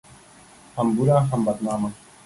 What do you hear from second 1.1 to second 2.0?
هم بدنامه